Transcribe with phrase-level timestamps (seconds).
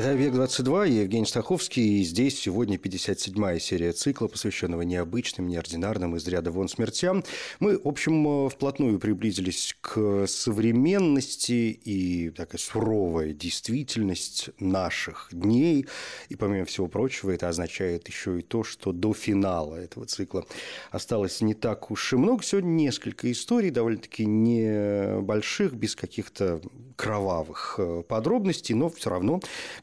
[0.00, 6.26] Это «Век-22», я Евгений Стаховский, и здесь сегодня 57-я серия цикла, посвященного необычным, неординарным, из
[6.26, 7.22] ряда вон смертям.
[7.58, 15.84] Мы, в общем, вплотную приблизились к современности и такая суровая действительность наших дней.
[16.30, 20.46] И, помимо всего прочего, это означает еще и то, что до финала этого цикла
[20.90, 22.42] осталось не так уж и много.
[22.42, 26.62] Сегодня несколько историй, довольно-таки небольших, без каких-то
[26.96, 29.40] кровавых э, подробностей, но все равно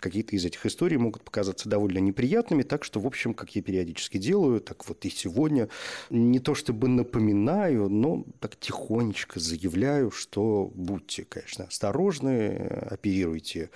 [0.07, 4.17] какие-то из этих историй могут показаться довольно неприятными, так что, в общем, как я периодически
[4.17, 5.69] делаю, так вот и сегодня,
[6.09, 12.55] не то чтобы напоминаю, но так тихонечко заявляю, что будьте, конечно, осторожны,
[12.89, 13.69] оперируйте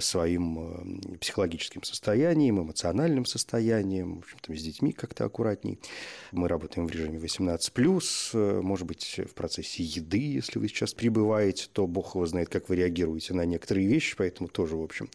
[0.00, 0.58] своим
[1.12, 5.78] э, психологическим состоянием, эмоциональным состоянием, в общем-то, с детьми как-то аккуратней.
[6.32, 11.68] Мы работаем в режиме 18+, э, может быть, в процессе еды, если вы сейчас прибываете,
[11.72, 15.08] то бог его знает, как вы реагируете на некоторые вещи, поэтому тоже, в общем,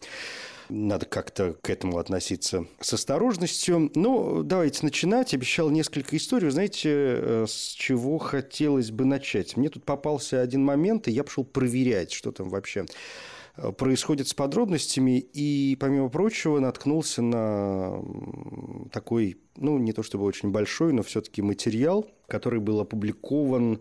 [0.68, 3.90] надо как-то к этому относиться с осторожностью.
[3.94, 5.34] Ну, давайте начинать.
[5.34, 6.50] Обещал несколько историй.
[6.50, 9.56] знаете, э, с чего хотелось бы начать?
[9.56, 12.86] Мне тут попался один момент, и я пошел проверять, что там вообще
[13.56, 18.02] э, происходит с подробностями, и, помимо прочего, наткнулся на
[18.92, 23.80] такой, ну, не то чтобы очень большой, но все-таки материал, который был опубликован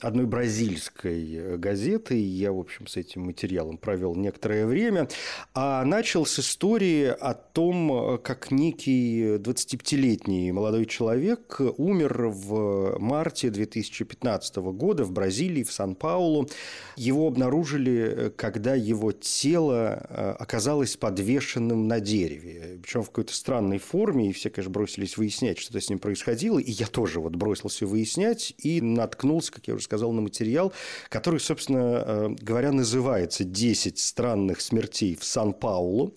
[0.00, 2.20] одной бразильской э, газеты.
[2.20, 5.08] Я, в общем, с этим материалом провел некоторое время.
[5.54, 13.50] А начал с истории о том, э, как некий 25-летний молодой человек умер в марте
[13.50, 16.48] 2015 года в Бразилии, в Сан-Паулу.
[16.96, 19.94] Его обнаружили, э, когда его тело
[20.38, 22.78] оказалось подвешенным на дереве.
[22.82, 24.30] Причем в какой-то странной форме.
[24.30, 26.58] И все, конечно, бросились выяснять, что с ним происходило.
[26.58, 30.72] И я тоже вот бросился выяснять и наткнулся, как я уже сказал, на материал,
[31.08, 36.12] который, собственно э, говоря, называется «10 странных смертей в Сан-Паулу»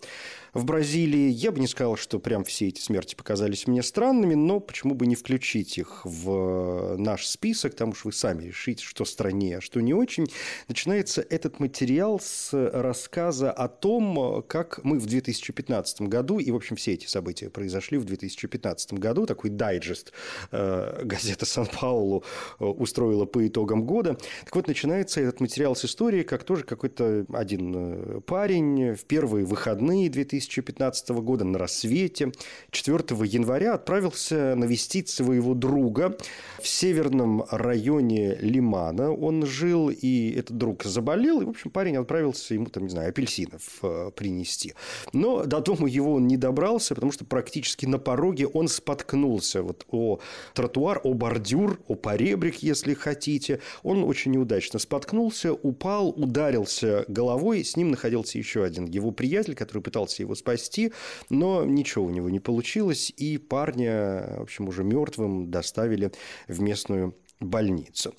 [0.58, 1.30] в Бразилии.
[1.30, 5.06] Я бы не сказал, что прям все эти смерти показались мне странными, но почему бы
[5.06, 9.80] не включить их в наш список, там уж вы сами решите, что страннее, а что
[9.82, 10.26] не очень.
[10.68, 16.76] Начинается этот материал с рассказа о том, как мы в 2015 году, и, в общем,
[16.76, 20.12] все эти события произошли в 2015 году, такой дайджест
[20.52, 22.24] э, газета «Сан-Паулу»
[22.60, 24.18] э, устроила по итогам года.
[24.46, 29.46] Так вот, начинается этот материал с истории, как тоже какой-то один э, парень в первые
[29.46, 32.32] выходные 2000 2015 года на рассвете
[32.72, 36.18] 4 января отправился навестить своего друга
[36.62, 39.12] в северном районе Лимана.
[39.12, 43.10] Он жил, и этот друг заболел, и, в общем, парень отправился ему, там, не знаю,
[43.10, 44.74] апельсинов э, принести.
[45.14, 49.86] Но до дома его он не добрался, потому что практически на пороге он споткнулся вот
[49.92, 50.20] о
[50.54, 53.60] тротуар, о бордюр, о поребрик, если хотите.
[53.84, 57.64] Он очень неудачно споткнулся, упал, ударился головой.
[57.64, 60.94] С ним находился еще один его приятель, который пытался его спасти,
[61.30, 66.12] но ничего у него не получилось, и парня, в общем, уже мертвым доставили
[66.48, 68.14] в местную больницу.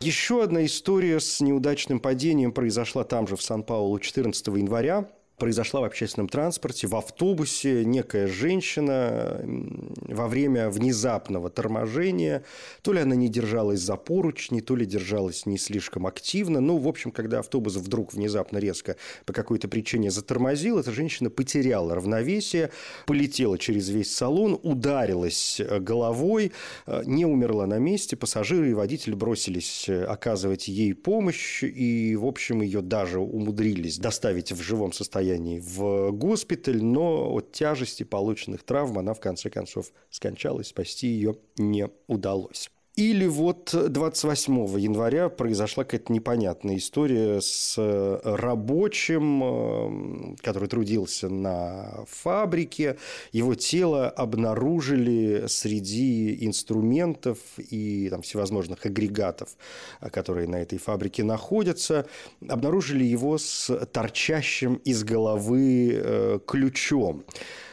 [0.00, 5.84] Еще одна история с неудачным падением произошла там же, в Сан-Паулу, 14 января произошла в
[5.84, 12.42] общественном транспорте, в автобусе некая женщина во время внезапного торможения,
[12.82, 16.60] то ли она не держалась за поручни, то ли держалась не слишком активно.
[16.60, 21.94] Ну, в общем, когда автобус вдруг внезапно резко по какой-то причине затормозил, эта женщина потеряла
[21.94, 22.70] равновесие,
[23.06, 26.52] полетела через весь салон, ударилась э, головой,
[26.86, 28.16] э, не умерла на месте.
[28.16, 34.52] Пассажиры и водитель бросились э, оказывать ей помощь, и, в общем, ее даже умудрились доставить
[34.52, 39.92] в живом состоянии состоянии в госпиталь, но от тяжести полученных травм она в конце концов
[40.10, 42.70] скончалась, спасти ее не удалось.
[42.98, 52.04] Или вот 28 января произошла какая-то непонятная история с э, рабочим, э, который трудился на
[52.08, 52.96] фабрике.
[53.30, 59.50] Его тело обнаружили среди инструментов и там, всевозможных агрегатов,
[60.10, 62.04] которые на этой фабрике находятся.
[62.48, 67.22] Обнаружили его с торчащим из головы э, ключом.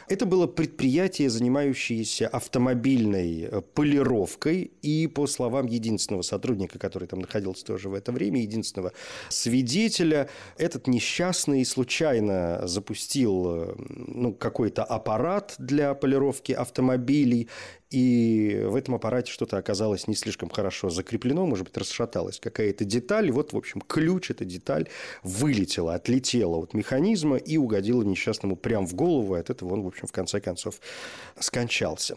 [0.08, 4.70] Это было предприятие, занимающееся автомобильной э, полировкой.
[4.82, 8.92] И по словам единственного сотрудника, который там находился тоже в это время, единственного
[9.28, 17.48] свидетеля, этот несчастный случайно запустил э, ну, какой-то аппарат для полировки автомобилей
[17.90, 23.30] и в этом аппарате что-то оказалось не слишком хорошо закреплено, может быть, расшаталась какая-то деталь,
[23.30, 24.88] вот, в общем, ключ, эта деталь
[25.22, 29.86] вылетела, отлетела от механизма и угодила несчастному прямо в голову, и от этого он, в
[29.86, 30.80] общем, в конце концов
[31.38, 32.16] скончался.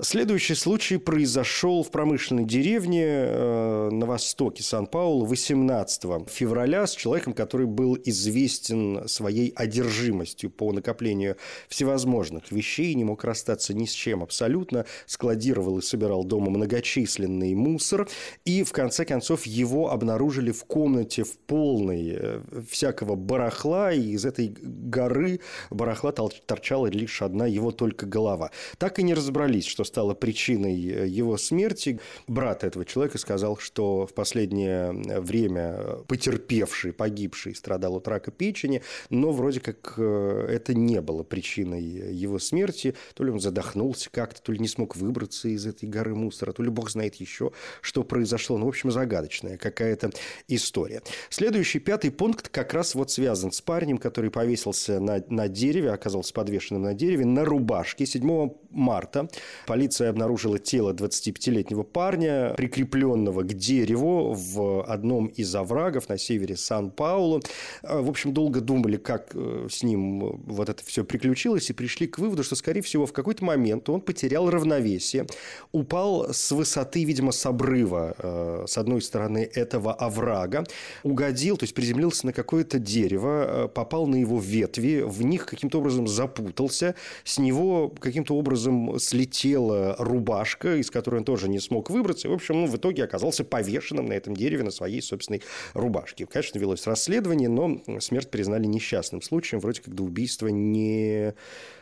[0.00, 7.66] Следующий случай произошел в промышленной деревне э, на востоке Сан-Паулу 18 февраля с человеком, который
[7.66, 11.36] был известен своей одержимостью по накоплению
[11.68, 18.08] всевозможных вещей, не мог расстаться ни с чем абсолютно, складировал и собирал дома многочисленный мусор,
[18.44, 24.26] и в конце концов его обнаружили в комнате в полной э, всякого барахла, и из
[24.26, 25.40] этой горы
[25.70, 28.50] барахла торчала лишь одна его только голова.
[28.76, 32.00] Так и не разобрались, что стало причиной э, его смерти.
[32.26, 39.32] Брат этого человека сказал, что в последнее время потерпевший, погибший, страдал от рака печени, но
[39.32, 42.94] вроде как э, это не было причиной его смерти.
[43.14, 46.62] То ли он задохнулся как-то, то ли не смог выбраться из этой горы мусора, то
[46.62, 48.58] ли бог знает еще, что произошло.
[48.58, 50.10] Ну, в общем, загадочная какая-то
[50.48, 51.02] история.
[51.30, 56.32] Следующий, пятый пункт как раз вот связан с парнем, который повесился на, на дереве, оказался
[56.34, 58.06] подвешенным на дереве, на рубашке.
[58.06, 59.28] 7 марта
[59.66, 67.42] полиция обнаружила тело 25-летнего парня, прикрепленного к дереву в одном из оврагов на севере Сан-Паулу.
[67.82, 72.06] А, в общем, долго думали, как э, с ним вот это все приключилось, и пришли
[72.06, 75.26] к выводу, что, скорее всего, в какой-то момент он потерял равновесие равновесие,
[75.72, 80.64] упал с высоты, видимо, с обрыва, э, с одной стороны, этого оврага,
[81.02, 85.78] угодил, то есть приземлился на какое-то дерево, э, попал на его ветви, в них каким-то
[85.78, 86.94] образом запутался,
[87.24, 92.34] с него каким-то образом слетела рубашка, из которой он тоже не смог выбраться, и, в
[92.34, 95.42] общем, ну, в итоге оказался повешенным на этом дереве на своей собственной
[95.74, 96.26] рубашке.
[96.26, 101.34] Конечно, велось расследование, но смерть признали несчастным случаем, вроде как до убийства не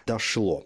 [0.07, 0.65] дошло.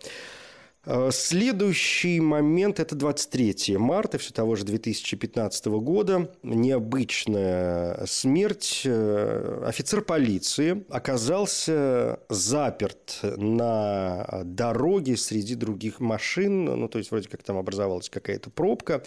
[0.86, 6.32] Э, следующий момент– это 23 марта все того же 2015 года.
[6.42, 8.82] Необычная смерть.
[8.84, 16.64] Э, офицер полиции оказался заперт на дороге среди других машин.
[16.64, 19.02] Ну, то есть, вроде как там образовалась какая-то пробка.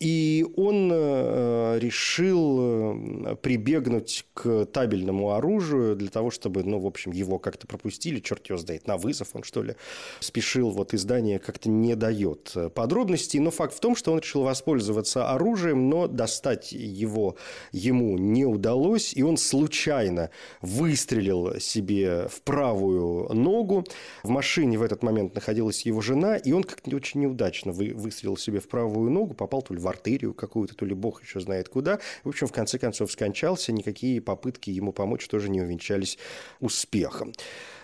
[0.00, 7.10] И он э, решил э, прибегнуть к табельному оружию для того, чтобы, ну, в общем,
[7.10, 9.74] его как-то пропустили, черт его знает, на вызов он, что ли,
[10.20, 10.70] спешил.
[10.70, 15.88] Вот издание как-то не дает подробностей, но факт в том, что он решил воспользоваться оружием,
[15.88, 17.36] но достать его
[17.72, 20.30] ему не удалось, и он случайно
[20.60, 23.84] выстрелил себе в правую ногу.
[24.22, 28.60] В машине в этот момент находилась его жена, и он как-то очень неудачно выстрелил себе
[28.60, 31.98] в правую ногу, попал то ли в артерию какую-то, то ли бог еще знает куда.
[32.24, 36.18] В общем, в конце концов скончался, никакие попытки ему помочь тоже не увенчались
[36.60, 37.32] успехом.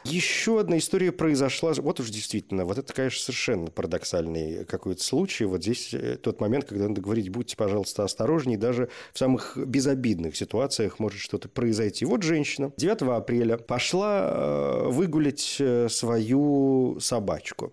[0.04, 5.46] Еще одна история произошла, вот уж действительно, вот это, конечно, совершенно парадоксальный какой-то случай.
[5.46, 10.36] Вот здесь э, тот момент, когда надо говорить, будьте, пожалуйста, осторожнее, даже в самых безобидных
[10.36, 12.04] ситуациях может что-то произойти.
[12.04, 17.72] Вот женщина 9 апреля пошла э, выгулять э, свою собачку.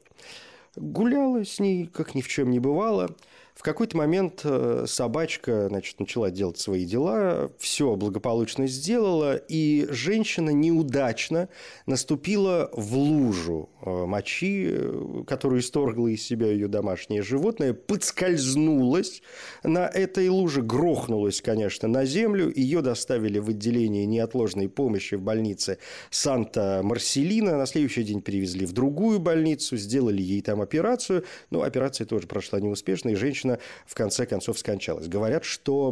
[0.77, 3.13] Гуляла с ней, как ни в чем не бывало.
[3.61, 10.49] В какой-то момент э, собачка значит, начала делать свои дела, все благополучно сделала, и женщина
[10.49, 11.47] неудачно
[11.85, 19.21] наступила в лужу э, мочи, э, которую исторгло из себя ее домашнее животное, подскользнулась
[19.61, 25.77] на этой луже, грохнулась, конечно, на землю, ее доставили в отделение неотложной помощи в больнице
[26.09, 32.25] Санта-Марселина, на следующий день перевезли в другую больницу, сделали ей там операцию, но операция тоже
[32.25, 35.07] прошла неуспешно, и женщина женщина в конце концов скончалась.
[35.07, 35.91] Говорят, что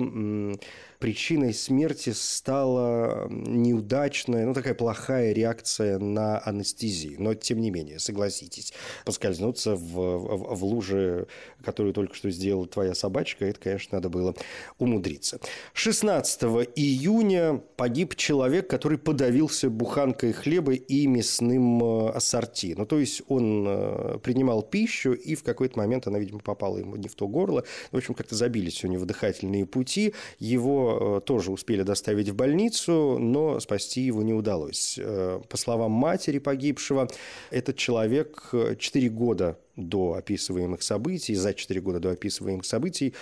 [1.00, 7.16] причиной смерти стала неудачная, ну, такая плохая реакция на анестезию.
[7.20, 8.74] Но, тем не менее, согласитесь,
[9.06, 11.28] поскользнуться в, в, в луже,
[11.64, 14.36] которую только что сделала твоя собачка, это, конечно, надо было
[14.78, 15.40] умудриться.
[15.74, 16.44] 16
[16.76, 22.76] июня погиб человек, который подавился буханкой хлеба и мясным э, ассорти.
[22.78, 26.98] Ну, то есть он э, принимал пищу, и в какой-то момент она, видимо, попала ему
[26.98, 27.64] не в то горло.
[27.92, 30.14] В общем, как-то забились у него дыхательные пути.
[30.40, 35.00] Его Э, тоже успели доставить в больницу, но спасти его не удалось.
[35.02, 37.08] Э, по словам матери погибшего,
[37.52, 43.14] этот человек 4 года до описываемых событий, за 4 года до описываемых событий,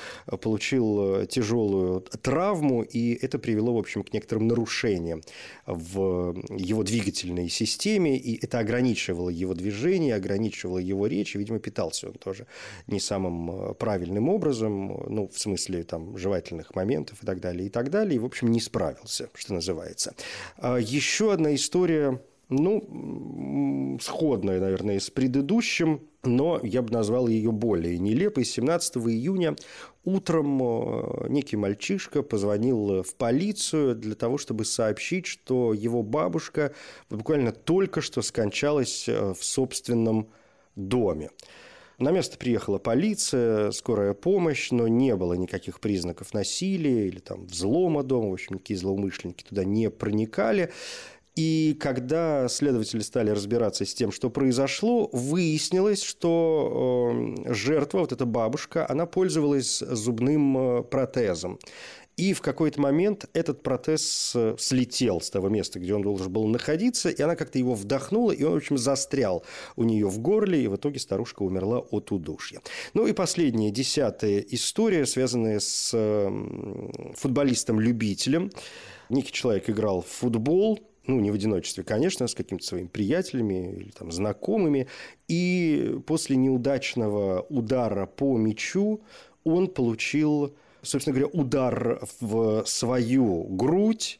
[0.42, 5.22] получил тяжелую травму, и это привело, в общем, к некоторым нарушениям
[5.66, 12.08] в его двигательной системе, и это ограничивало его движение, ограничивало его речь, и, видимо, питался
[12.08, 12.48] он тоже
[12.88, 17.90] не самым правильным образом, ну, в смысле, там, жевательных моментов и так далее, и так
[17.90, 20.16] далее, и, в общем, не справился, что называется.
[20.58, 27.98] А еще одна история ну, сходная, наверное, с предыдущим, но я бы назвал ее более
[28.00, 28.46] нелепой.
[28.46, 29.56] 17 июня
[30.04, 36.74] утром э, некий мальчишка позвонил в полицию для того, чтобы сообщить, что его бабушка
[37.10, 40.30] буквально только что скончалась э, в собственном
[40.76, 41.32] доме.
[41.98, 48.04] На место приехала полиция, скорая помощь, но не было никаких признаков насилия или там взлома
[48.04, 48.30] дома.
[48.30, 50.72] В общем, никакие злоумышленники туда не проникали.
[51.38, 58.26] И когда следователи стали разбираться с тем, что произошло, выяснилось, что э, жертва, вот эта
[58.26, 61.60] бабушка, она пользовалась зубным э, протезом.
[62.16, 66.48] И в какой-то момент этот протез э, слетел с того места, где он должен был
[66.48, 70.64] находиться, и она как-то его вдохнула, и он, в общем, застрял у нее в горле,
[70.64, 72.62] и в итоге старушка умерла от удушья.
[72.96, 75.96] Ну и последняя, десятая история, связанная с
[77.16, 78.50] футболистом-любителем.
[79.10, 83.74] Некий человек играл в футбол, ну, не в одиночестве, конечно, а с какими-то своими приятелями
[83.78, 84.88] или там знакомыми.
[85.28, 89.02] И после неудачного удара по мячу
[89.44, 94.20] он получил, собственно говоря, удар в свою грудь,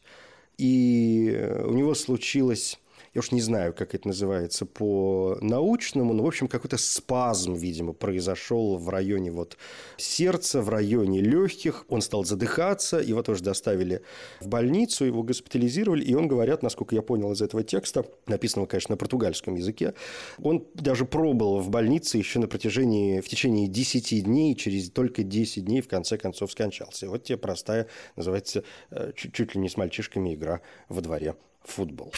[0.56, 2.80] и у него случилось
[3.14, 8.76] я уж не знаю, как это называется по-научному, но, в общем, какой-то спазм, видимо, произошел
[8.76, 9.56] в районе вот
[9.96, 11.84] сердца, в районе легких.
[11.88, 14.02] Он стал задыхаться, его тоже доставили
[14.40, 18.92] в больницу, его госпитализировали, и он, говорят, насколько я понял из этого текста, написанного, конечно,
[18.92, 19.94] на португальском языке,
[20.42, 25.64] он даже пробыл в больнице еще на протяжении, в течение 10 дней, через только 10
[25.64, 27.08] дней в конце концов скончался.
[27.08, 27.86] вот тебе простая,
[28.16, 31.34] называется, э, чуть, чуть ли не с мальчишками игра во дворе
[31.64, 32.12] футбол.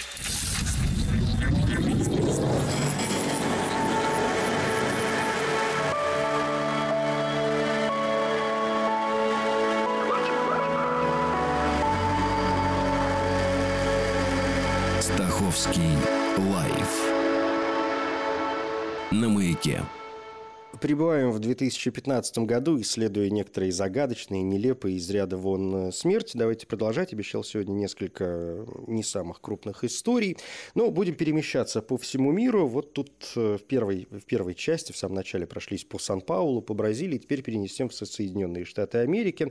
[15.00, 15.96] Стаховский
[16.38, 16.92] лайф
[19.10, 19.82] на маяке.
[20.80, 26.38] Прибываем в 2015 году, исследуя некоторые загадочные, нелепые из ряда вон э, смерти.
[26.38, 27.12] Давайте продолжать.
[27.12, 30.38] Обещал сегодня несколько не самых крупных историй.
[30.75, 32.66] Но будем перемещаться по всему миру.
[32.66, 36.72] Вот тут э, в первой, в первой части, в самом начале прошлись по Сан-Паулу, по
[36.72, 37.18] Бразилии.
[37.18, 39.49] Теперь перенесем в Соединенные Штаты Америки.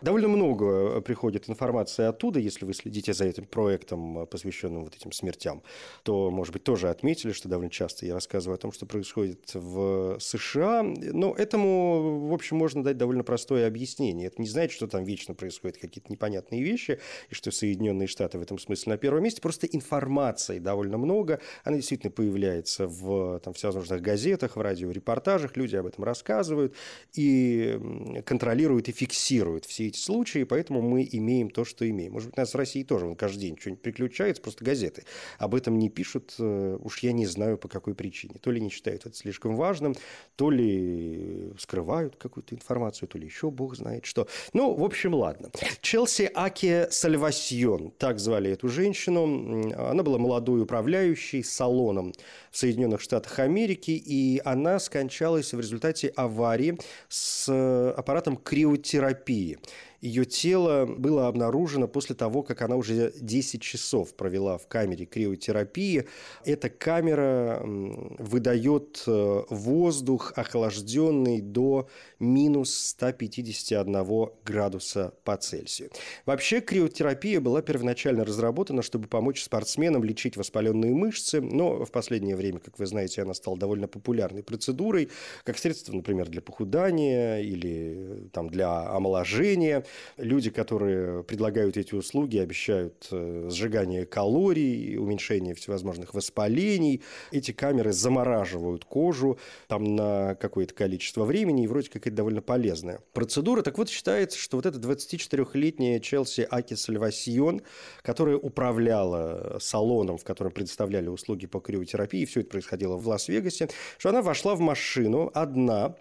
[0.00, 2.40] Довольно много э, приходит информации оттуда.
[2.40, 5.62] Если вы следите за этим проектом, посвященным вот этим смертям,
[6.02, 10.18] то, может быть, тоже отметили, что довольно часто я рассказываю о том, что происходит в
[10.18, 14.28] США но этому, в общем, можно дать довольно простое объяснение.
[14.28, 18.42] Это не значит, что там вечно происходят какие-то непонятные вещи, и что Соединенные Штаты в
[18.42, 19.42] этом смысле на первом месте.
[19.42, 21.40] Просто информации довольно много.
[21.64, 25.56] Она действительно появляется в там, всевозможных газетах, в радиорепортажах.
[25.56, 26.74] Люди об этом рассказывают
[27.14, 27.78] и
[28.24, 30.44] контролируют и фиксируют все эти случаи.
[30.44, 32.12] Поэтому мы имеем то, что имеем.
[32.12, 35.04] Может быть, у нас в России тоже вон, каждый день что-нибудь приключается, просто газеты
[35.38, 36.34] об этом не пишут.
[36.38, 38.36] Э, уж я не знаю, по какой причине.
[38.40, 39.94] То ли не считают это слишком важным,
[40.36, 44.26] то ли ли скрывают какую-то информацию, то ли еще бог знает что.
[44.52, 45.50] Ну, в общем, ладно.
[45.80, 49.72] Челси Аки Сальвасьон, так звали эту женщину.
[49.76, 52.12] Она была молодой управляющей салоном
[52.50, 56.78] в Соединенных Штатах Америки, и она скончалась в результате аварии
[57.08, 59.58] с аппаратом криотерапии.
[60.02, 66.08] Ее тело было обнаружено после того, как она уже 10 часов провела в камере криотерапии.
[66.44, 75.90] Эта камера выдает э, воздух, охлажденный до минус 151 градуса по Цельсию.
[76.26, 82.58] Вообще криотерапия была первоначально разработана, чтобы помочь спортсменам лечить воспаленные мышцы, но в последнее время,
[82.58, 85.10] как вы знаете, она стала довольно популярной процедурой,
[85.44, 89.84] как средство, например, для похудания или э, там, для омоложения.
[90.16, 97.02] Люди, которые предлагают эти услуги, обещают э, сжигание калорий, уменьшение всевозможных воспалений.
[97.30, 103.00] Эти камеры замораживают кожу там на какое-то количество времени, и вроде как это довольно полезная
[103.12, 103.62] процедура.
[103.62, 107.62] Так вот, считается, что вот эта 24-летняя Челси Аки Сальвасьон,
[108.02, 113.68] которая управляла салоном, в котором предоставляли услуги по криотерапии, все это происходило в Лас-Вегасе,
[113.98, 115.94] что она вошла в машину одна,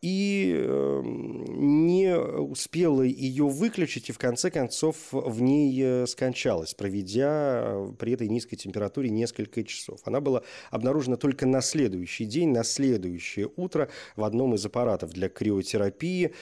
[0.00, 7.62] и эм, не успела ее выключить, и в конце концов в ней э, скончалась, проведя
[7.64, 10.00] э, при этой низкой температуре несколько часов.
[10.04, 15.28] Она была обнаружена только на следующий день, на следующее утро в одном из аппаратов для
[15.28, 16.34] криотерапии,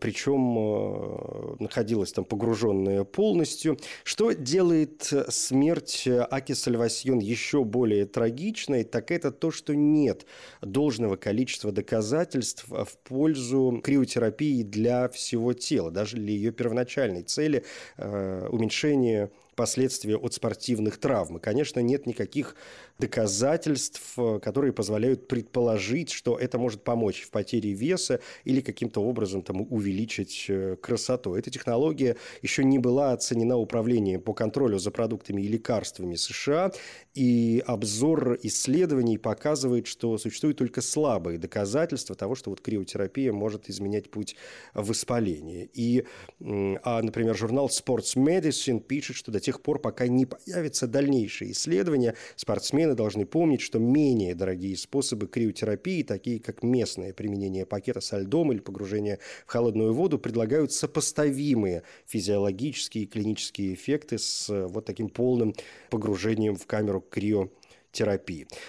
[0.00, 3.78] причем э, находилась там погруженная полностью.
[4.02, 10.26] Что делает смерть Аки Сальвасьон еще более трагичной, так это то, что нет
[10.60, 17.64] должного количества доказательств в пользу криотерапии для всего тела, даже для ее первоначальной цели
[17.96, 21.38] э, уменьшения последствия от спортивных травм.
[21.38, 22.56] И, конечно, нет никаких
[22.98, 29.62] доказательств, которые позволяют предположить, что это может помочь в потере веса или каким-то образом там,
[29.62, 31.34] увеличить э, красоту.
[31.34, 36.72] Эта технология еще не была оценена управлением по контролю за продуктами и лекарствами США,
[37.14, 44.10] и обзор исследований показывает, что существуют только слабые доказательства того, что вот криотерапия может изменять
[44.10, 44.36] путь
[44.74, 45.68] воспаления.
[45.72, 46.04] И,
[46.40, 52.14] а, например, журнал Sports Medicine пишет, что до тех пор, пока не появятся дальнейшие исследования,
[52.36, 58.52] спортсмены должны помнить, что менее дорогие способы криотерапии, такие как местное применение пакета со льдом
[58.52, 65.54] или погружение в холодную воду, предлагают сопоставимые физиологические и клинические эффекты с вот таким полным
[65.90, 67.50] погружением в камеру криотерапии.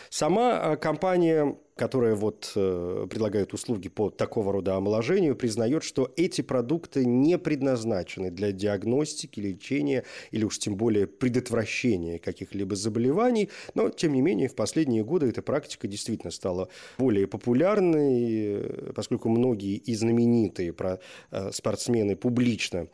[0.09, 6.41] Сама э, компания которая вот э, предлагает услуги по такого рода омоложению, признает, что эти
[6.41, 14.13] продукты не предназначены для диагностики, лечения или уж тем более предотвращения каких-либо заболеваний, но тем
[14.13, 19.95] не менее в последние годы эта практика действительно стала более популярной, э, поскольку многие и
[19.95, 20.99] знаменитые про
[21.31, 22.87] э, спортсмены публично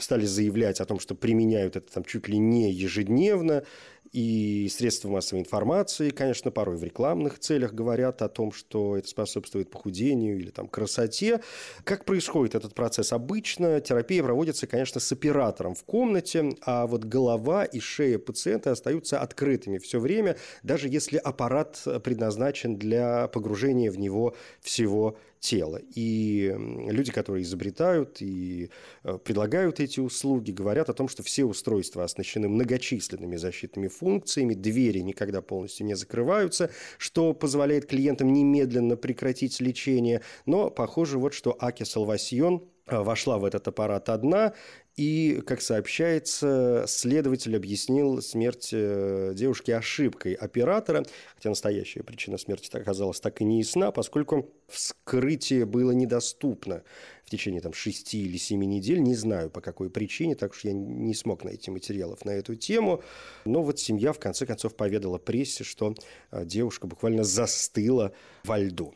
[0.00, 3.62] стали заявлять о том, что применяют это там чуть ли не ежедневно,
[4.12, 9.70] и средства массовой информации, конечно, порой в рекламных целях говорят о том, что это способствует
[9.70, 11.40] похудению или там, красоте.
[11.84, 13.12] Как происходит этот процесс?
[13.12, 19.20] Обычно терапия проводится, конечно, с оператором в комнате, а вот голова и шея пациента остаются
[19.20, 25.80] открытыми все время, даже если аппарат предназначен для погружения в него всего тела.
[25.94, 28.70] И люди, которые изобретают и
[29.04, 35.00] э, предлагают эти услуги, говорят о том, что все устройства оснащены многочисленными защитными функциями, двери
[35.00, 40.22] никогда полностью не закрываются, что позволяет клиентам немедленно прекратить лечение.
[40.46, 44.54] Но похоже вот, что Аки Салвасьон э, вошла в этот аппарат одна,
[44.98, 53.20] и, как сообщается, следователь объяснил смерть э, девушки ошибкой оператора, хотя настоящая причина смерти оказалась
[53.20, 56.82] так и не ясна, поскольку вскрытие было недоступно
[57.22, 59.00] в течение там, 6 или 7 недель.
[59.00, 63.04] Не знаю, по какой причине, так что я не смог найти материалов на эту тему.
[63.44, 65.94] Но вот семья в конце концов поведала прессе, что
[66.32, 68.94] э, девушка буквально застыла во льду.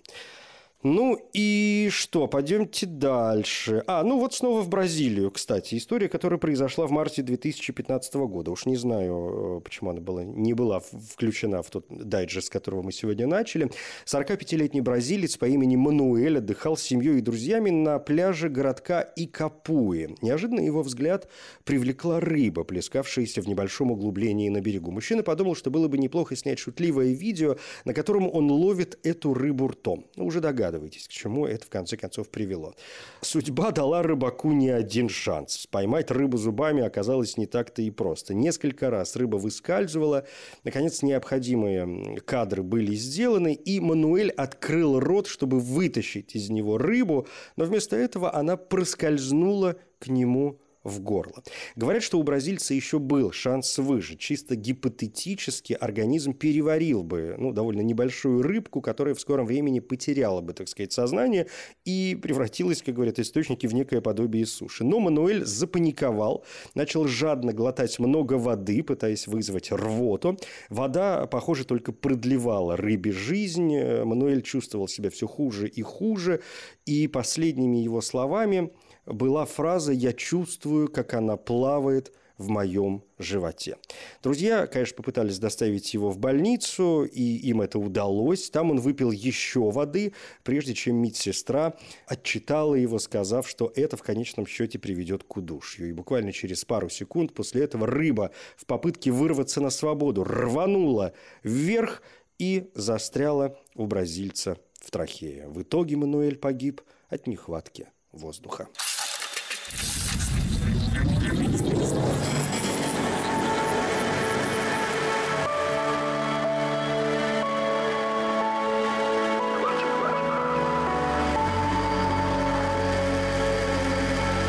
[0.84, 3.84] Ну и что, пойдемте дальше.
[3.86, 5.76] А, ну вот снова в Бразилию, кстати.
[5.76, 8.50] История, которая произошла в марте 2015 года.
[8.50, 12.82] Уж не знаю, э, почему она была, не была включена в тот дайджест, с которого
[12.82, 13.70] мы сегодня начали.
[14.06, 20.16] 45-летний бразилец по имени Мануэль отдыхал с семьей и друзьями на пляже городка Икапуи.
[20.20, 21.28] Неожиданно его взгляд
[21.62, 24.90] привлекла рыба, плескавшаяся в небольшом углублении на берегу.
[24.90, 29.68] Мужчина подумал, что было бы неплохо снять шутливое видео, на котором он ловит эту рыбу
[29.68, 30.06] ртом.
[30.16, 32.74] Уже догадывается догадываетесь, к чему это в конце концов привело.
[33.20, 35.66] Судьба дала рыбаку не один шанс.
[35.70, 38.34] Поймать рыбу зубами оказалось не так-то и просто.
[38.34, 40.24] Несколько раз рыба выскальзывала.
[40.64, 47.64] Наконец, необходимые кадры были сделаны, и Мануэль открыл рот, чтобы вытащить из него рыбу, но
[47.64, 51.42] вместо этого она проскользнула к нему в горло.
[51.76, 54.18] Говорят, что у бразильца еще был шанс выжить.
[54.18, 60.52] Чисто гипотетически организм переварил бы ну, довольно небольшую рыбку, которая в скором времени потеряла бы,
[60.52, 61.46] так сказать, сознание
[61.84, 64.84] и превратилась, как говорят источники, в некое подобие суши.
[64.84, 70.36] Но Мануэль запаниковал, начал жадно глотать много воды, пытаясь вызвать рвоту.
[70.68, 73.76] Вода, похоже, только продлевала рыбе жизнь.
[74.04, 76.40] Мануэль чувствовал себя все хуже и хуже.
[76.86, 78.72] И последними его словами
[79.06, 83.76] была фраза «я чувствую, как она плавает в моем животе».
[84.22, 88.50] Друзья, конечно, попытались доставить его в больницу, и им это удалось.
[88.50, 90.12] Там он выпил еще воды,
[90.42, 91.74] прежде чем медсестра
[92.06, 95.88] отчитала его, сказав, что это в конечном счете приведет к удушью.
[95.88, 101.12] И буквально через пару секунд после этого рыба в попытке вырваться на свободу рванула
[101.42, 102.02] вверх
[102.38, 105.46] и застряла у бразильца в трахее.
[105.48, 108.68] В итоге Мануэль погиб от нехватки воздуха.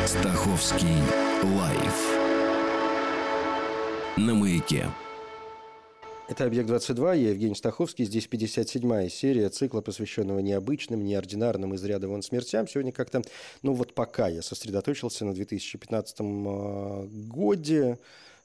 [0.06, 1.02] Стаховский
[1.42, 1.98] лайф
[4.16, 4.86] на маяке.
[6.26, 8.06] Это «Объект-22», я Евгений Стаховский.
[8.06, 12.66] Здесь 57-я серия цикла, посвященного необычным, неординарным из ряда вон смертям.
[12.66, 13.20] Сегодня как-то,
[13.60, 17.98] ну вот пока я сосредоточился на 2015 а, годе,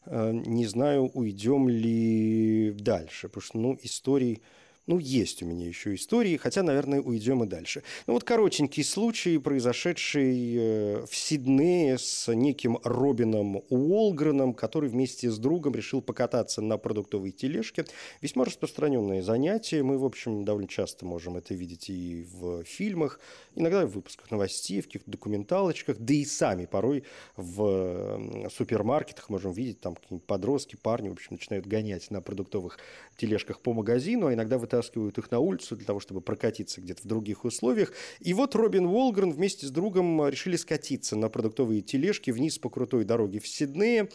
[0.05, 4.41] а, не знаю, уйдем ли дальше, потому что, ну, историй
[4.89, 7.83] ну, есть у меня еще истории, хотя, наверное, уйдем и дальше.
[8.07, 15.37] Ну, вот коротенький случай, произошедший э, в Сиднее с неким Робином Уолгреном, который вместе с
[15.37, 17.85] другом решил покататься на продуктовой тележке.
[18.19, 19.83] Весьма распространенное занятие.
[19.83, 23.19] Мы, в общем, довольно часто можем это видеть и в фильмах,
[23.53, 27.03] иногда в выпусках новостей, в каких-то документалочках, да и сами порой
[27.37, 32.79] в супермаркетах можем видеть, там какие-нибудь подростки, парни, в общем, начинают гонять на продуктовых
[33.17, 37.01] тележках по магазину, а иногда вытаскивают вытаскивают их на улицу для того, чтобы прокатиться где-то
[37.03, 37.93] в других условиях.
[38.19, 43.03] И вот Робин Уолгрен вместе с другом решили скатиться на продуктовые тележки вниз по крутой
[43.03, 44.09] дороге в Сиднее.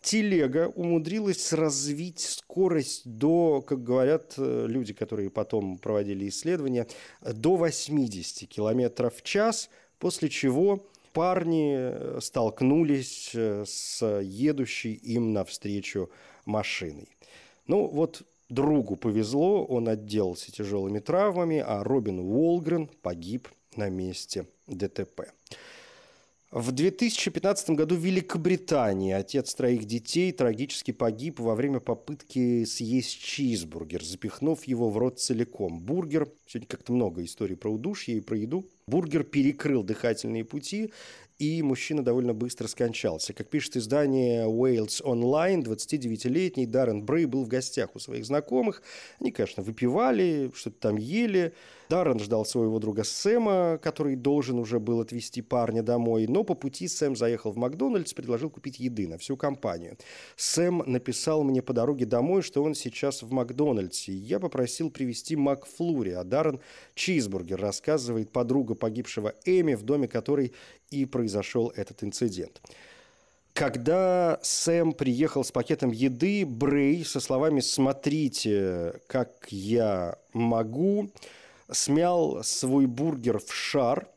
[0.00, 6.86] Телега умудрилась развить скорость до, как говорят э, люди, которые потом проводили исследования,
[7.20, 16.10] до 80 км в час, после чего парни э, столкнулись э, с едущей им навстречу
[16.44, 17.08] машиной.
[17.66, 25.32] Ну вот Другу повезло, он отделался тяжелыми травмами, а Робин Уолгрен погиб на месте ДТП.
[26.50, 34.02] В 2015 году в Великобритании отец троих детей трагически погиб во время попытки съесть чизбургер,
[34.02, 35.78] запихнув его в рот целиком.
[35.78, 40.90] Бургер, сегодня как-то много историй про удушье и про еду, бургер перекрыл дыхательные пути
[41.38, 43.32] и мужчина довольно быстро скончался.
[43.32, 48.82] Как пишет издание Wales Online, 29-летний Даррен Брей был в гостях у своих знакомых.
[49.20, 51.54] Они, конечно, выпивали, что-то там ели.
[51.88, 56.86] Даррен ждал своего друга Сэма, который должен уже был отвезти парня домой, но по пути
[56.86, 59.96] Сэм заехал в Макдональдс, предложил купить еды на всю компанию.
[60.36, 64.12] Сэм написал мне по дороге домой, что он сейчас в Макдональдсе.
[64.12, 66.60] Я попросил привезти Макфлури, а Даррен
[66.94, 70.52] чизбургер, рассказывает подруга погибшего Эми, в доме которой
[70.90, 72.60] и произошел этот инцидент.
[73.54, 81.10] Когда Сэм приехал с пакетом еды, Брей со словами «смотрите, как я могу»,
[81.70, 84.08] смял свой бургер в шар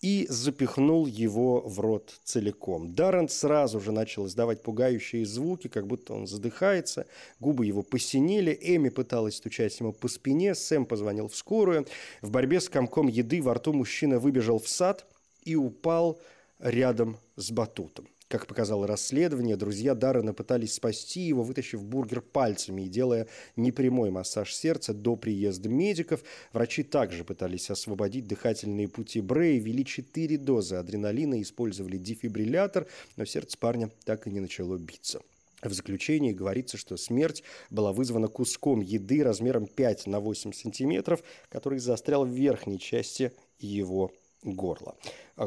[0.00, 2.94] и запихнул его в рот целиком.
[2.94, 7.06] Даррен сразу же начал издавать пугающие звуки, как будто он задыхается.
[7.40, 8.58] Губы его посинели.
[8.60, 10.54] Эми пыталась стучать ему по спине.
[10.54, 11.86] Сэм позвонил в скорую.
[12.20, 15.06] В борьбе с комком еды во рту мужчина выбежал в сад
[15.42, 16.20] и упал
[16.58, 18.06] рядом с батутом.
[18.28, 24.54] Как показало расследование, друзья Даррена пытались спасти его, вытащив бургер пальцами и делая непрямой массаж
[24.54, 26.24] сердца до приезда медиков.
[26.52, 33.58] Врачи также пытались освободить дыхательные пути Брэя, ввели 4 дозы адреналина, использовали дефибриллятор, но сердце
[33.58, 35.20] парня так и не начало биться.
[35.62, 41.78] В заключении говорится, что смерть была вызвана куском еды размером 5 на 8 сантиметров, который
[41.78, 44.12] застрял в верхней части его
[44.44, 44.96] горла.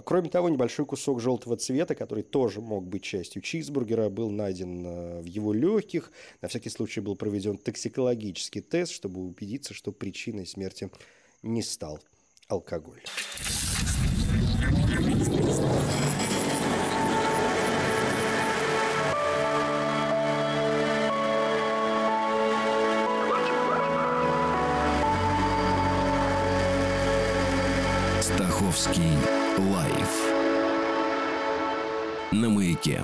[0.06, 5.22] Кроме того, небольшой кусок желтого цвета, который тоже мог быть частью чизбургера, был найден а,
[5.22, 6.12] в его легких.
[6.42, 10.90] На всякий случай был проведен токсикологический тест, чтобы убедиться, что причиной смерти
[11.44, 12.00] не стал
[12.48, 13.04] алкоголь.
[32.42, 33.02] На маяке.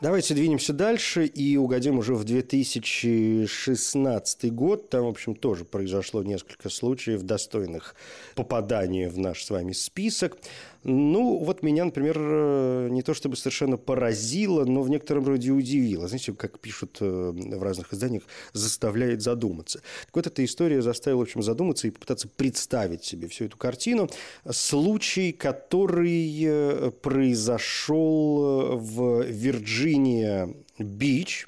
[0.00, 4.90] Давайте двинемся дальше и угодим уже в 2016 год.
[4.90, 7.96] Там, в общем, тоже произошло несколько случаев, достойных
[8.34, 10.36] попадания в наш с вами список.
[10.84, 16.06] Ну, вот меня, например, э, не то чтобы совершенно поразило, но в некотором роде удивило.
[16.08, 19.80] Знаете, как пишут э, в разных изданиях, заставляет задуматься.
[20.06, 24.10] Так вот, эта история заставила, в общем, задуматься и попытаться представить себе всю эту картину.
[24.50, 31.46] Случай, который э, произошел в Вирджиния-Бич,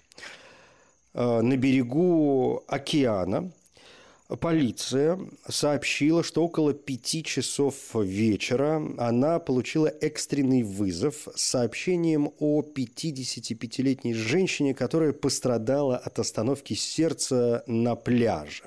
[1.15, 3.51] на берегу океана,
[4.29, 14.15] Полиция сообщила, что около пяти часов вечера она получила экстренный вызов с сообщением о 55-летней
[14.15, 18.65] женщине, которая пострадала от остановки сердца на пляже.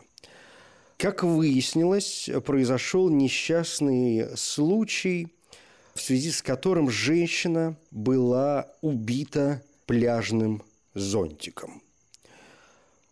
[0.96, 5.28] Как выяснилось, произошел несчастный случай,
[5.94, 11.82] в связи с которым женщина была убита пляжным зонтиком–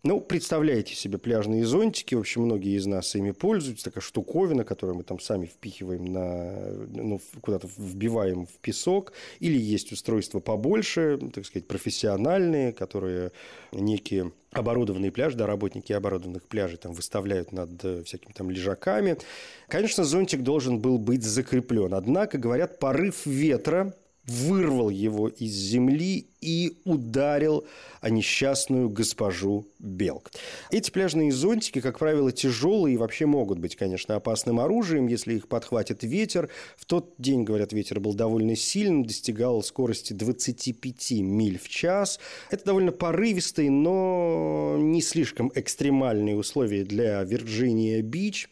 [0.04, 2.14] Ну, представляете себе пляжные зонтики.
[2.14, 3.86] В общем, многие из нас ими пользуются.
[3.86, 6.72] Такая штуковина, которую мы там сами впихиваем на...
[6.88, 9.14] Ну, куда-то вбиваем в песок.
[9.40, 13.32] Или есть устройства побольше, так сказать, профессиональные, которые
[13.72, 19.18] некие оборудованные пляжи, да, работники оборудованных пляжей там выставляют над э, всякими там лежаками.
[19.68, 21.94] Конечно, зонтик должен был быть закреплен.
[21.94, 23.94] Однако, говорят, порыв ветра
[24.28, 27.66] вырвал его из земли и ударил
[28.02, 30.32] о несчастную госпожу Белк.
[30.70, 35.48] Эти пляжные зонтики, как правило, тяжелые и вообще могут быть, конечно, опасным оружием, если их
[35.48, 36.50] подхватит ветер.
[36.76, 42.20] В тот день, говорят, ветер был довольно сильным, достигал скорости 25 миль в час.
[42.52, 48.50] Это довольно порывистые, но не слишком экстремальные условия для Вирджиния-Бич.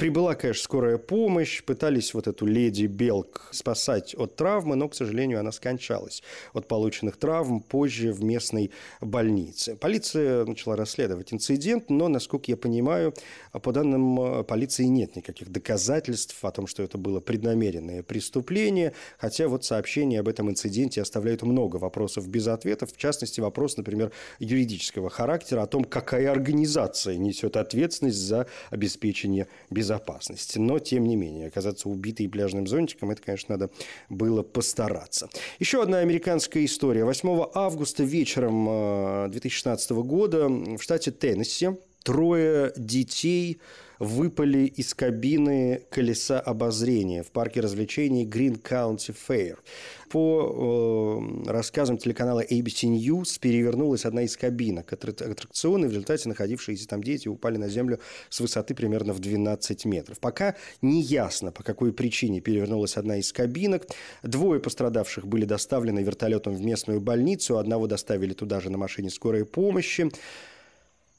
[0.00, 5.40] Прибыла, конечно, скорая помощь, пытались вот эту леди Белк спасать от травмы, но, к сожалению,
[5.40, 6.22] она скончалась
[6.54, 8.70] от полученных травм позже в местной
[9.02, 9.76] больнице.
[9.76, 13.12] Полиция начала расследовать инцидент, но, насколько я понимаю,
[13.52, 19.48] по данным э, полиции нет никаких доказательств о том, что это было преднамеренное преступление, хотя
[19.48, 25.10] вот сообщения об этом инциденте оставляют много вопросов без ответов, в частности, вопрос, например, юридического
[25.10, 30.58] характера о том, какая организация несет ответственность за обеспечение безопасности безопасности.
[30.58, 33.70] Но, тем не менее, оказаться убитой пляжным зонтиком, это, конечно, надо
[34.08, 35.28] было постараться.
[35.58, 37.04] Еще одна американская история.
[37.04, 41.70] 8 августа вечером 2016 э, года в штате Теннесси
[42.04, 43.60] трое детей
[44.00, 49.58] выпали из кабины колеса обозрения в парке развлечений Green County Fair.
[50.08, 57.02] По э, рассказам телеканала ABC News перевернулась одна из кабинок аттракциона, в результате находившиеся там
[57.02, 60.18] дети упали на землю с высоты примерно в 12 метров.
[60.18, 63.86] Пока не ясно, по какой причине перевернулась одна из кабинок.
[64.22, 69.44] Двое пострадавших были доставлены вертолетом в местную больницу, одного доставили туда же на машине скорой
[69.44, 70.10] помощи.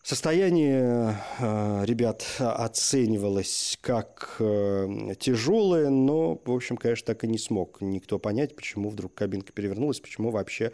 [0.03, 7.81] Состояние э, ребят оценивалось как э, тяжелое, но, в общем, конечно, так и не смог
[7.81, 10.71] никто понять, почему вдруг кабинка перевернулась, почему вообще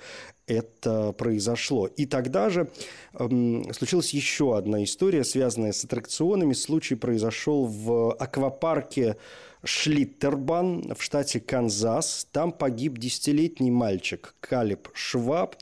[0.47, 1.87] это произошло.
[1.87, 2.69] И тогда же
[3.13, 3.27] э,
[3.73, 6.53] случилась еще одна история, связанная с аттракционами.
[6.53, 9.17] Случай произошел в аквапарке
[9.61, 12.27] Шлиттербан в штате Канзас.
[12.31, 15.57] Там погиб десятилетний мальчик Калиб Шваб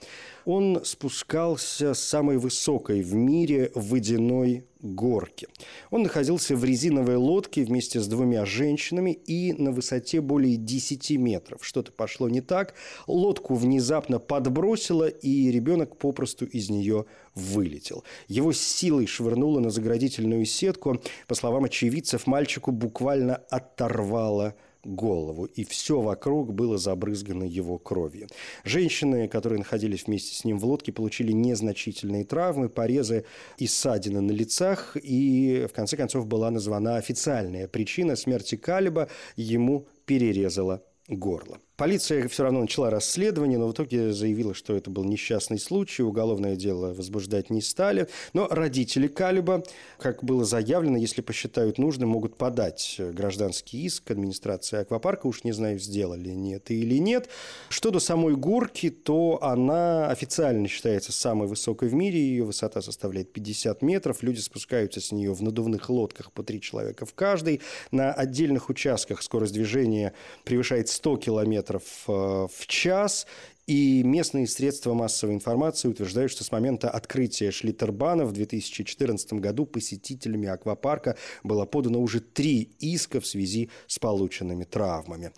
[0.46, 5.48] он спускался с самой высокой в мире водяной горки.
[5.90, 11.66] Он находился в резиновой лодке вместе с двумя женщинами и на высоте более 10 метров.
[11.66, 12.76] Что-то пошло не так.
[13.08, 18.04] Лодку внезапно подбросило, и ребенок попросту из нее вылетел.
[18.28, 21.02] Его силой швырнуло на заградительную сетку.
[21.28, 24.56] По словам очевидцев, мальчику буквально оторвало
[24.86, 28.28] голову, и все вокруг было забрызгано его кровью.
[28.64, 33.26] Женщины, которые находились вместе с ним в лодке, получили незначительные травмы, порезы
[33.58, 39.88] и ссадины на лицах, и в конце концов была названа официальная причина смерти Калиба, ему
[40.06, 41.60] перерезала горло.
[41.78, 46.56] Полиция все равно начала расследование, но в итоге заявила, что это был несчастный случай, уголовное
[46.56, 48.08] дело возбуждать не стали.
[48.32, 49.62] Но родители Калиба,
[49.98, 55.28] как было заявлено, если посчитают нужным, могут подать гражданский иск администрации аквапарка.
[55.28, 57.28] Уж не знаю, сделали это или нет.
[57.68, 62.20] Что до самой горки, то она официально считается самой высокой в мире.
[62.20, 64.24] Ее высота составляет 50 метров.
[64.24, 67.60] Люди спускаются с нее в надувных лодках по три человека в каждой.
[67.92, 70.14] На отдельных участках скорость движения
[70.46, 73.26] превышает 100 километров километров э, в час.
[73.68, 80.48] И местные средства массовой информации утверждают, что с момента открытия Шлиттербана в 2014 году посетителями
[80.48, 85.32] аквапарка было подано уже три иска в связи с полученными травмами.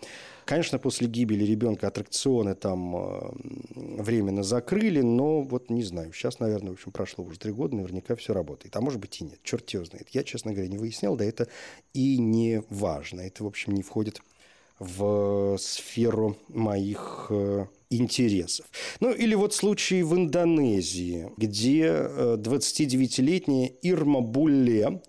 [0.44, 3.30] Конечно, после гибели ребенка аттракционы там э,
[3.74, 8.14] временно закрыли, но вот не знаю, сейчас, наверное, в общем, прошло уже три года, наверняка
[8.14, 8.76] все работает.
[8.76, 10.08] А может быть и нет, черт его знает.
[10.10, 11.48] Я, честно говоря, не выяснял, да это
[11.94, 13.22] и не важно.
[13.22, 14.22] Это, в общем, не входит в
[15.58, 18.66] сферу моих э, интересов.
[19.00, 25.00] Ну или вот случай в Индонезии, где 29-летняя э, Ирма Булле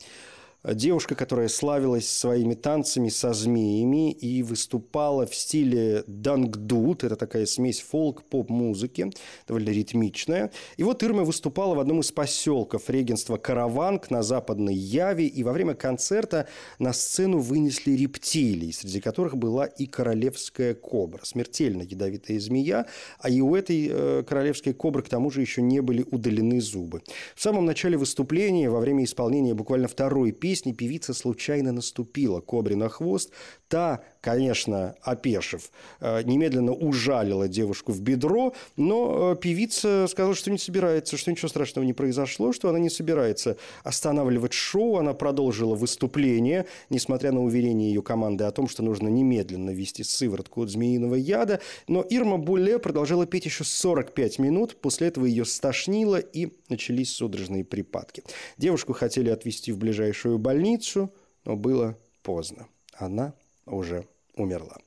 [0.64, 7.80] девушка, которая славилась своими танцами со змеями и выступала в стиле дангдут, это такая смесь
[7.82, 9.12] фолк-поп-музыки,
[9.48, 10.52] довольно ритмичная.
[10.76, 15.54] И вот Ирма выступала в одном из поселков регенства Караванг на западной Яве, и во
[15.54, 22.86] время концерта на сцену вынесли рептилии, среди которых была и королевская кобра, смертельно ядовитая змея,
[23.20, 27.02] а и у этой э, королевской кобры к тому же еще не были удалены зубы.
[27.36, 32.76] В самом начале выступления, во время исполнения буквально второй песни, песни певица случайно наступила кобре
[32.76, 33.32] на хвост,
[33.70, 41.18] та конечно, опешив, э, немедленно ужалила девушку в бедро, но певица сказала, что не собирается,
[41.18, 44.98] что ничего страшного не произошло, что она не собирается останавливать шоу.
[44.98, 50.64] Она продолжила выступление, несмотря на уверение ее команды о том, что нужно немедленно ввести сыворотку
[50.64, 51.62] от змеиного яда.
[51.88, 54.76] Но Ирма Буле продолжала петь еще 45 минут.
[54.82, 58.24] После этого ее стошнило и начались судорожные припадки.
[58.58, 61.14] Девушку хотели отвезти в ближайшую больницу,
[61.46, 62.68] но было поздно.
[62.98, 63.34] Она
[63.70, 64.06] уже
[64.36, 64.78] умерла.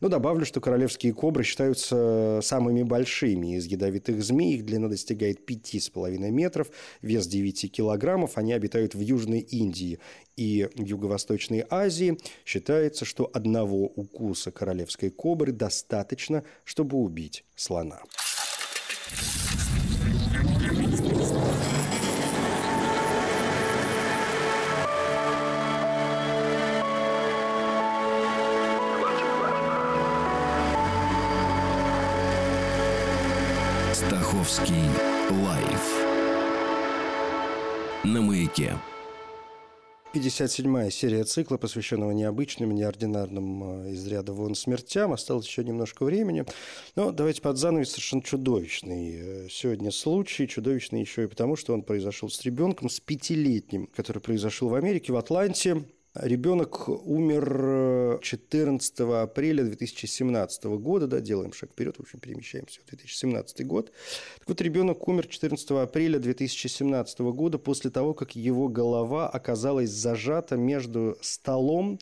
[0.00, 4.56] Но добавлю, что королевские кобры считаются самыми большими из ядовитых змей.
[4.56, 6.70] Их длина достигает 5,5 метров,
[7.02, 8.36] вес 9 килограммов.
[8.36, 9.98] Они обитают в Южной Индии
[10.36, 12.18] и Юго-Восточной Азии.
[12.44, 18.00] Считается, что одного укуса королевской кобры достаточно, чтобы убить слона.
[38.16, 38.72] На маяке.
[40.14, 45.12] 57-я серия цикла, посвященного необычным, неординарным э, из ряда вон смертям.
[45.12, 46.46] Осталось еще немножко времени.
[46.94, 50.48] Но давайте под занавес совершенно чудовищный э, сегодня случай.
[50.48, 55.12] Чудовищный еще и потому, что он произошел с ребенком, с пятилетним, который произошел в Америке,
[55.12, 55.84] в Атланте.
[56.20, 62.88] Ребенок умер 14 э, апреля 2017 года, да, делаем шаг вперед, в общем, перемещаемся в
[62.88, 63.92] 2017 год.
[64.38, 70.56] Так вот, ребенок умер 14 апреля 2017 года после того, как его голова оказалась зажата
[70.56, 71.98] между столом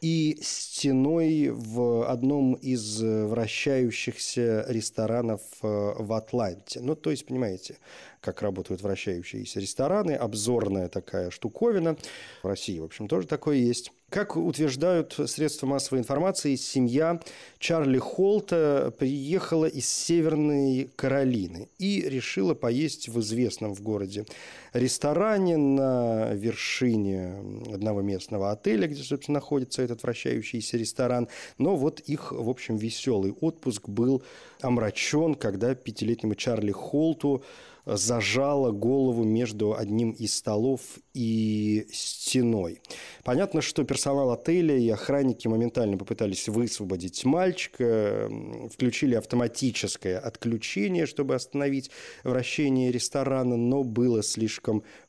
[0.00, 5.66] и стеной в одном из вращающихся ресторанов э,
[5.98, 6.80] в Атланте.
[6.80, 7.76] Ну, то есть, понимаете,
[8.20, 11.96] как работают вращающиеся рестораны, обзорная такая штуковина.
[12.42, 13.92] В России, в общем, тоже такое есть.
[14.10, 17.20] Как утверждают средства массовой информации, семья
[17.60, 24.26] Чарли Холта приехала из Северной Каролины и решила поесть в известном в городе
[24.72, 27.34] ресторане на вершине
[27.72, 31.28] одного местного отеля, где, собственно, находится этот вращающийся ресторан.
[31.58, 34.22] Но вот их, в общем, веселый отпуск был
[34.60, 37.42] омрачен, когда пятилетнему Чарли Холту
[37.86, 40.80] зажала голову между одним из столов
[41.14, 42.80] и стеной.
[43.24, 48.30] Понятно, что персонал отеля и охранники моментально попытались высвободить мальчика,
[48.72, 51.90] включили автоматическое отключение, чтобы остановить
[52.22, 54.59] вращение ресторана, но было слишком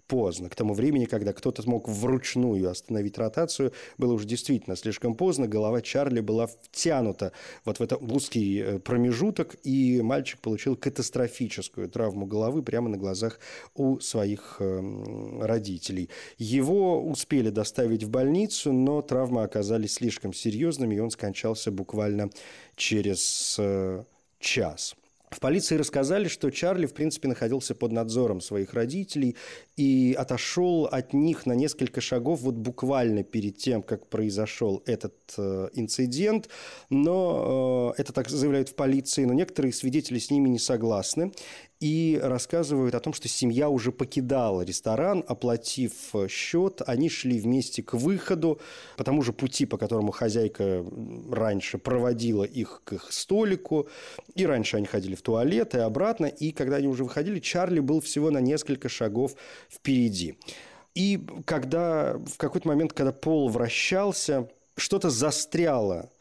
[0.07, 0.49] поздно.
[0.49, 5.47] К тому времени, когда кто-то смог вручную остановить ротацию, было уже действительно слишком поздно.
[5.47, 7.31] Голова Чарли была втянута
[7.63, 13.39] вот в этот узкий э, промежуток, и мальчик получил катастрофическую травму головы прямо на глазах
[13.73, 16.09] у своих эм, родителей.
[16.37, 22.29] Его успели доставить в больницу, но травмы оказались слишком серьезными, и он скончался буквально
[22.75, 24.03] через э,
[24.39, 24.95] час.
[25.31, 29.37] В полиции рассказали, что Чарли, в принципе, находился под надзором своих родителей
[29.77, 35.69] и отошел от них на несколько шагов вот буквально перед тем, как произошел этот э,
[35.73, 36.49] инцидент.
[36.89, 41.31] Но э, это так заявляют в полиции, но некоторые свидетели с ними не согласны
[41.81, 45.91] и рассказывают о том, что семья уже покидала ресторан, оплатив
[46.29, 48.61] счет, они шли вместе к выходу.
[48.97, 50.85] По тому же пути, по которому хозяйка
[51.31, 53.89] раньше проводила их к их столику,
[54.35, 57.99] и раньше они ходили в туалет и обратно, и когда они уже выходили, Чарли был
[57.99, 59.33] всего на несколько шагов
[59.67, 60.37] впереди.
[60.93, 66.11] И когда в какой-то момент, когда пол вращался, что-то застряло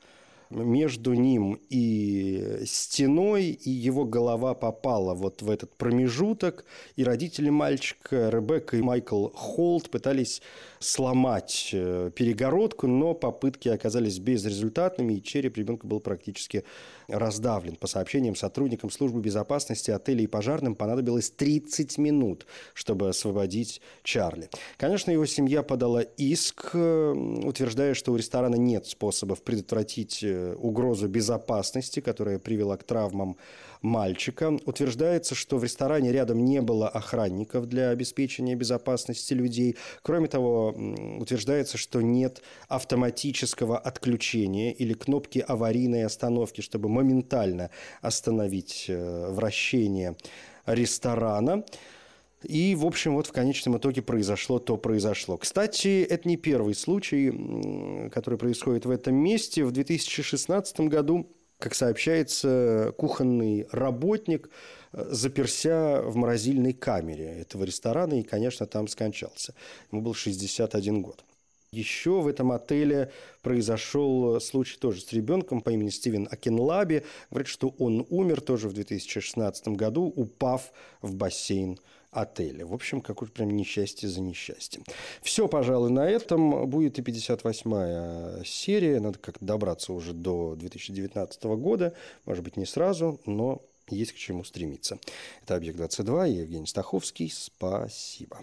[0.51, 6.65] между ним и стеной, и его голова попала вот в этот промежуток,
[6.97, 10.43] и родители мальчика, Ребекка и Майкл Холт, пытались
[10.81, 16.65] сломать э, перегородку, но попытки оказались безрезультатными, и череп ребенка был практически
[17.07, 17.77] раздавлен.
[17.77, 24.49] По сообщениям сотрудникам службы безопасности отеля и пожарным понадобилось 30 минут, чтобы освободить Чарли.
[24.79, 27.13] Конечно, его семья подала иск, э,
[27.45, 33.37] утверждая, что у ресторана нет способов предотвратить э, угрозу безопасности, которая привела к травмам
[33.83, 34.59] мальчика.
[34.67, 39.77] Утверждается, что в ресторане рядом не было охранников для обеспечения безопасности людей.
[40.03, 40.75] Кроме того,
[41.19, 47.71] утверждается, что нет автоматического отключения или кнопки аварийной остановки, чтобы моментально
[48.03, 50.17] остановить э, вращение
[50.67, 51.65] ресторана.
[52.43, 55.37] И, в общем, вот в конечном итоге произошло то произошло.
[55.37, 59.63] Кстати, это не первый случай, который происходит в этом месте.
[59.65, 61.27] В 2016 году
[61.61, 64.49] как сообщается, кухонный работник
[64.93, 69.55] э, заперся в морозильной камере этого ресторана и, конечно, там скончался.
[69.93, 71.23] Ему был 61 год.
[71.71, 77.05] Еще в этом отеле произошел случай тоже с ребенком по имени Стивен Акинлаби.
[77.31, 81.79] Говорит, что он умер тоже в 2016 году, упав в бассейн
[82.11, 82.67] отеля.
[82.67, 84.85] В общем, какое-то прям несчастье за несчастьем.
[85.23, 86.69] Все, пожалуй, на этом.
[86.69, 89.01] Будет и 58-я серия.
[89.01, 91.95] Надо как-то добраться уже до 2019 года.
[92.25, 94.99] Может быть, не сразу, но есть к чему стремиться.
[95.43, 97.31] Это «Объект-22» и Евгений Стаховский.
[97.31, 98.39] Спасибо.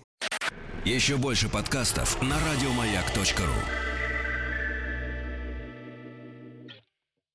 [0.86, 3.96] Еще больше подкастов на радиомаяк.ру